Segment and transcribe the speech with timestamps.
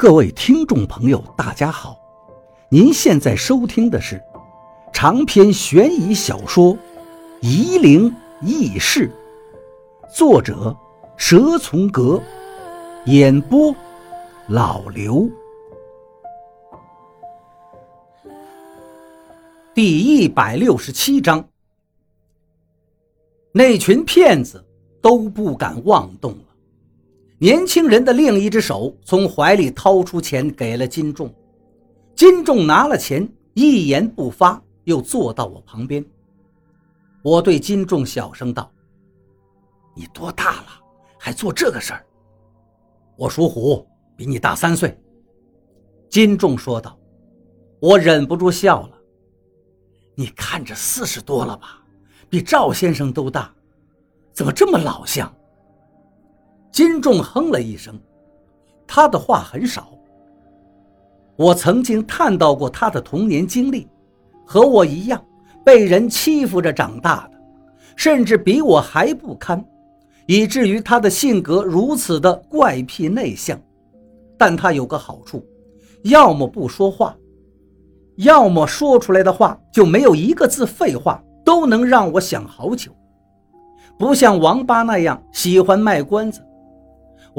[0.00, 1.94] 各位听众朋友，大家好！
[2.70, 4.18] 您现在收听的是
[4.94, 6.74] 长篇悬疑小说
[7.42, 8.10] 《夷陵
[8.40, 9.12] 轶事》，
[10.16, 10.74] 作者
[11.18, 12.18] 蛇从阁，
[13.04, 13.76] 演播
[14.48, 15.28] 老刘。
[19.74, 21.46] 第一百六十七章，
[23.52, 24.64] 那群骗子
[25.02, 26.49] 都不敢妄动了。
[27.42, 31.34] 年轻人的另一只手从怀里掏出钱给了金仲，
[32.14, 36.04] 金仲拿了钱，一言不发，又坐到我旁边。
[37.22, 38.70] 我对金仲小声道
[39.96, 40.66] ：“你多大了，
[41.18, 42.04] 还做这个事儿？”
[43.16, 44.94] 我属虎，比你大三岁。
[46.10, 46.94] 金仲说道。
[47.80, 48.90] 我忍不住笑了
[50.14, 51.82] ：“你看着四十多了吧，
[52.28, 53.50] 比赵先生都大，
[54.30, 55.34] 怎么这么老相？”
[56.80, 57.94] 金仲哼了一声，
[58.86, 59.92] 他的话很少。
[61.36, 63.86] 我曾经探到过他的童年经历，
[64.46, 65.22] 和我一样
[65.62, 67.38] 被人欺负着长大的，
[67.96, 69.62] 甚至比我还不堪，
[70.24, 73.60] 以至于他的性格如此的怪癖内向。
[74.38, 75.44] 但他有个好处，
[76.04, 77.14] 要么不说话，
[78.16, 82.90] 要么说出来的话就没有一个字废话，都能让我想好久。
[83.98, 86.40] 不像王八那样喜欢卖关子。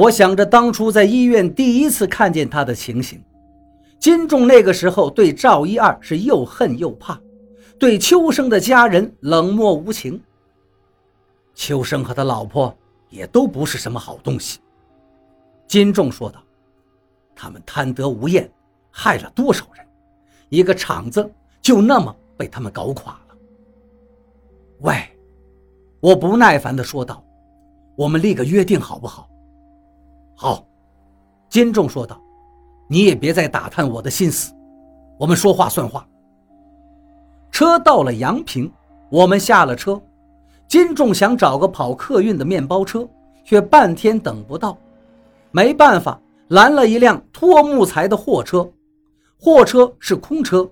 [0.00, 3.22] 我想着当初在医院第一次看见他的情形，
[3.98, 7.20] 金仲那个时候对赵一二是又恨又怕，
[7.78, 10.18] 对秋生的家人冷漠无情。
[11.54, 12.74] 秋生和他老婆
[13.10, 14.60] 也都不是什么好东西。
[15.66, 16.42] 金仲说道
[17.36, 18.50] ：“他们贪得无厌，
[18.90, 19.86] 害了多少人，
[20.48, 23.36] 一个厂子就那么被他们搞垮了。”
[24.80, 24.96] 喂，
[26.00, 27.22] 我不耐烦地说道
[27.96, 29.28] ：“我们立个约定好不好？”
[30.42, 30.64] 好，
[31.50, 32.18] 金仲说道
[32.88, 34.54] ：“你也别再打探我的心思，
[35.18, 36.08] 我们说话算话。”
[37.52, 38.72] 车到了阳平，
[39.10, 40.00] 我们下了车。
[40.66, 43.06] 金仲想找个跑客运的面包车，
[43.44, 44.78] 却半天等不到，
[45.50, 46.18] 没办法，
[46.48, 48.66] 拦了一辆拖木材的货车。
[49.38, 50.66] 货车是空车，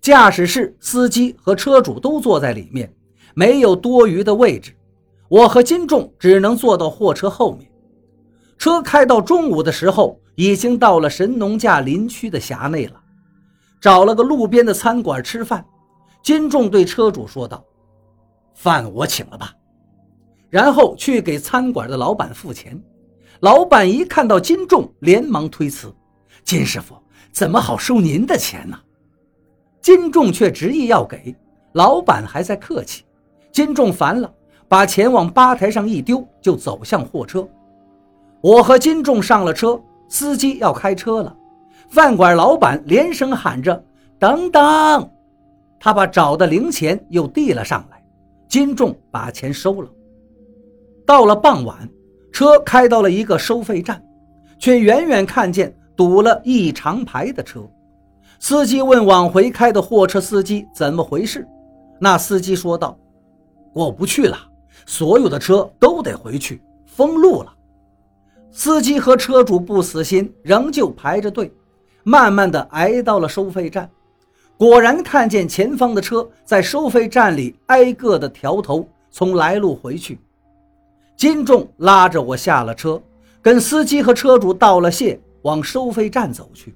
[0.00, 2.88] 驾驶室、司机和车主都坐在里面，
[3.34, 4.72] 没有多余的位置。
[5.28, 7.68] 我和金仲只能坐到货车后面。
[8.58, 13.00] 车开到中午的时候，已经到了神农架林区的辖内了。
[13.80, 15.64] 找了个路边的餐馆吃饭。
[16.20, 17.64] 金仲对车主说道
[18.52, 19.54] ：“饭我请了吧。”
[20.50, 22.78] 然后去给餐馆的老板付钱。
[23.40, 25.94] 老板一看到金仲，连忙推辞
[26.44, 26.96] ：“金师傅
[27.30, 28.76] 怎么好收您的钱呢？”
[29.80, 31.34] 金仲却执意要给。
[31.72, 33.04] 老板还在客气。
[33.52, 34.30] 金仲烦了，
[34.66, 37.48] 把钱往吧台上一丢，就走向货车。
[38.40, 41.36] 我和金仲上了车，司机要开车了。
[41.88, 43.84] 饭馆老板连声喊着
[44.18, 45.10] ：“等等！”
[45.80, 48.04] 他把找的零钱又递了上来。
[48.48, 49.88] 金仲把钱收了。
[51.04, 51.88] 到了傍晚，
[52.32, 54.02] 车开到了一个收费站，
[54.58, 57.60] 却远远看见堵了一长排的车。
[58.40, 61.46] 司机问往回开的货车司机怎么回事，
[61.98, 62.96] 那司机说道
[63.74, 64.38] ：“过不去了，
[64.86, 67.52] 所有的车都得回去，封路了。”
[68.50, 71.52] 司机和车主不死心，仍旧排着队，
[72.02, 73.88] 慢慢的挨到了收费站。
[74.56, 80.18] 果然看见前方的车在收费站里挨个的调头，从来路回去。
[81.16, 83.00] 金仲拉着我下了车，
[83.40, 86.74] 跟司机和车主道了谢，往收费站走去。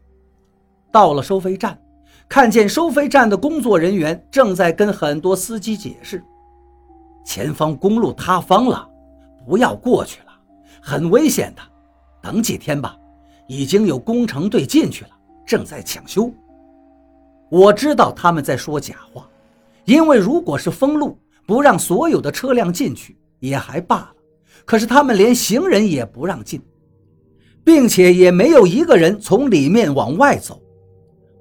[0.92, 1.76] 到了收费站，
[2.28, 6.22] 看见收费站的工作人员正在跟很多司机解释：
[7.24, 8.88] 前方公路塌方了，
[9.46, 10.31] 不要过去了。
[10.84, 11.62] 很危险的，
[12.20, 12.96] 等几天吧。
[13.48, 15.10] 已经有工程队进去了，
[15.46, 16.32] 正在抢修。
[17.50, 19.28] 我知道他们在说假话，
[19.84, 24.14] 因为如果是封路，不让所有的车辆进去也还罢了，
[24.64, 26.62] 可是他们连行人也不让进，
[27.62, 30.62] 并且也没有一个人从里面往外走。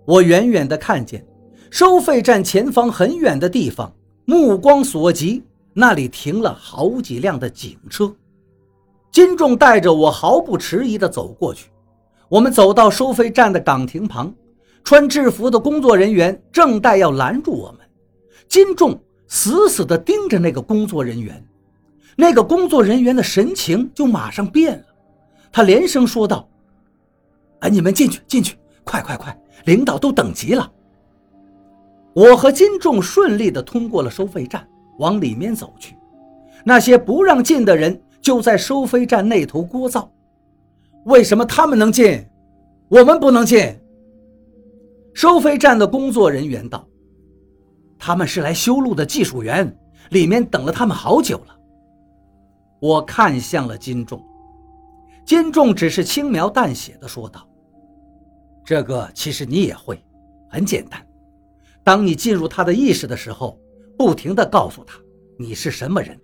[0.06, 1.26] 我远远地看见，
[1.70, 3.94] 收费站前方很远的地方，
[4.26, 5.44] 目光所及，
[5.74, 8.14] 那里停了好几辆的警车。
[9.12, 11.70] 金仲带着我毫不迟疑地走过去。
[12.30, 14.34] 我们走到收费站的岗亭旁，
[14.86, 17.80] 穿制服的工作人员正待要拦住我们。
[18.48, 18.98] 金仲
[19.28, 21.46] 死死地盯着那个工作人员，
[22.16, 24.86] 那个工作人员的神情就马上变了。
[25.52, 26.48] 他连声说道
[27.60, 29.38] ：“哎，你们进去，进去，快快快！
[29.66, 30.72] 领导都等急了。”
[32.16, 34.66] 我和金仲顺利地通过了收费站，
[35.00, 35.98] 往里面走去。
[36.64, 38.02] 那些不让进的人。
[38.22, 40.08] 就在收费站那头聒噪
[41.06, 42.24] ：“为什么他们能进？
[42.88, 43.76] 我们不能进。
[45.14, 46.88] 收费站的工作人员道
[47.98, 49.76] ：“他们是来修路的技术员，
[50.12, 51.58] 里面等了他们好久了。”
[52.80, 54.24] 我看向了金仲，
[55.26, 57.48] 金仲只是轻描淡写的说道
[58.64, 60.04] ：“这个其实你也会，
[60.50, 61.06] 很简单。
[61.84, 63.60] 当你进入他的意识的时候，
[63.98, 65.00] 不停的告诉他
[65.38, 66.20] 你是什么人。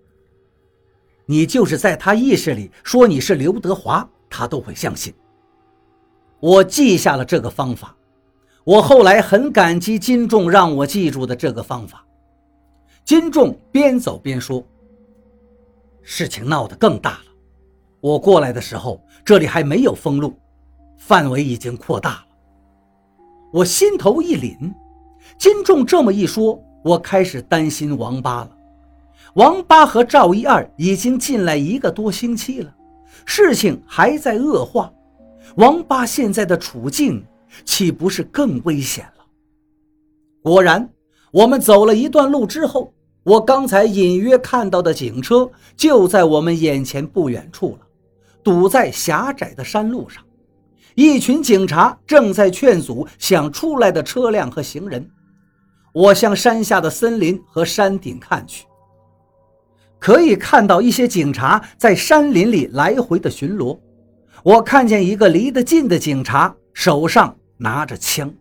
[1.28, 5.14] 你就是在他意识里说你是刘德华，他都会相信。”
[6.42, 7.96] 我记下了这个方法。
[8.64, 12.06] 我后来很感激金仲让我记住的这个方法。
[13.06, 14.62] 金仲边走边说
[16.04, 17.26] ：“事情闹得更大了。
[18.02, 20.38] 我过来的时候，这里还没有封路，
[20.98, 22.26] 范围已经扩大了。”
[23.54, 24.74] 我心头一凛。
[25.38, 28.57] 金仲这么一说，我开始担心王八了。
[29.36, 32.74] 王八和赵一二已经进来一个多星期了，
[33.26, 34.92] 事情还在恶化。
[35.56, 37.26] 王八现在的处境。
[37.66, 39.26] 岂不是更危险了？
[40.44, 40.88] 果然，
[41.32, 42.94] 我们走了一段路之后，
[43.24, 47.88] 我刚才隐约看到的警车就在我们眼前不远处了，
[48.44, 50.24] 堵在狭窄的山路上。
[50.94, 55.10] 一群警察正在劝阻想出来的车辆和行人。
[55.94, 58.67] 我向山下的森林和山顶看去，
[60.00, 63.78] 可以看到一些警察在山林里来回的巡逻。
[64.44, 67.36] 我看见一个离得近的警察手上。
[67.60, 68.32] 拿着枪，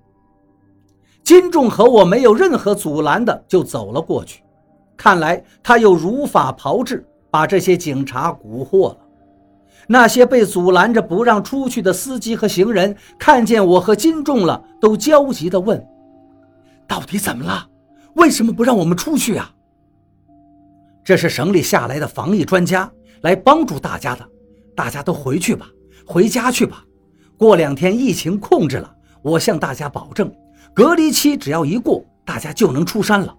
[1.24, 4.42] 金仲和我没有任何阻拦的就走了过去。
[4.94, 8.98] 看来他又如法炮制，把这些警察蛊惑了。
[9.86, 15.82] 那些被阻拦着不让出去的司机和行人看见我和金仲了，都焦急地问
[16.86, 17.66] ：“到底怎么了？
[18.16, 19.50] 为什么不让我们出去啊？”
[21.06, 24.28] 这是省里下来的防疫专家来帮助大家的，
[24.74, 25.68] 大家都回去吧，
[26.04, 26.84] 回家去吧。
[27.36, 28.92] 过两天疫情控制了。
[29.22, 30.32] 我向大家保证，
[30.74, 33.32] 隔离期只要一过，大家就能出山了。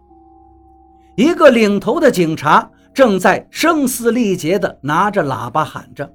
[1.18, 6.10] 一个领头的警察正在声嘶力竭地拿着喇叭喊着，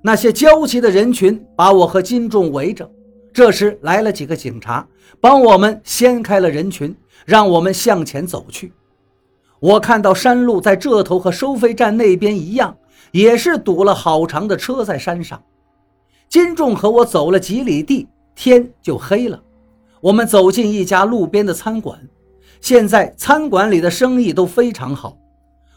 [0.00, 2.90] 那些焦急的人群把我和金仲围着。
[3.30, 4.86] 这时来了几个警察，
[5.20, 8.72] 帮我们掀开了人群，让我们向前走去。
[9.60, 12.76] 我看到山路在这头和收费站那边一样，
[13.12, 15.42] 也是堵了好长的车在山上。
[16.28, 18.08] 金仲和我走了几里地。
[18.38, 19.42] 天就黑了，
[19.98, 21.98] 我们走进一家路边的餐馆。
[22.60, 25.16] 现在餐馆里的生意都非常好。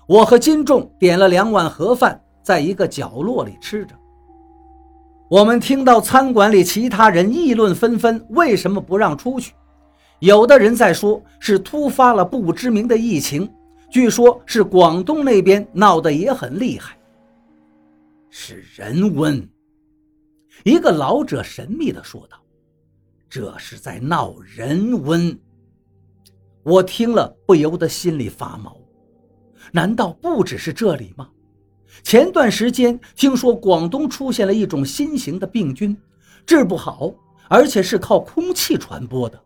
[0.05, 3.95] 我和金仲点了两碗盒饭，在一个角落里吃着。
[5.29, 9.53] 我们听到餐馆里其他人议论纷纷，为什么不让出去？
[10.19, 13.49] 有的人在说是突发了不知名的疫情，
[13.89, 16.97] 据说是广东那边闹得也很厉害，
[18.29, 19.43] 是人瘟。
[20.63, 22.37] 一个老者神秘地说道。
[23.29, 25.37] 这是在闹人瘟，
[26.63, 28.75] 我听了不由得心里发毛。
[29.71, 31.29] 难道不只是这里吗？
[32.01, 35.95] 前段时间听说广东出现了一种新型的病菌，
[36.43, 37.13] 治不好，
[37.47, 39.39] 而且是靠空气传播的。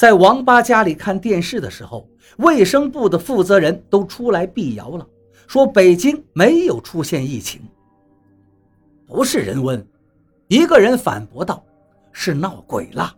[0.00, 2.08] 在王八家里看电视的时候，
[2.38, 5.06] 卫生部的负责人都出来辟谣了，
[5.46, 7.60] 说北京没有出现疫情，
[9.06, 9.84] 不是人瘟。
[10.48, 11.62] 一个人反驳道。
[12.12, 13.14] 是闹鬼了，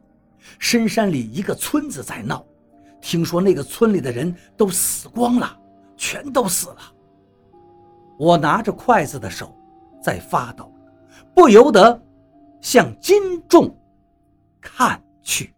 [0.58, 2.44] 深山里一个村子在闹，
[3.00, 5.56] 听说那个村里的人都死光了，
[5.96, 6.78] 全都死了。
[8.18, 9.54] 我拿着筷子的手
[10.02, 10.68] 在发抖，
[11.32, 12.02] 不由得
[12.60, 13.72] 向金仲
[14.60, 15.54] 看去。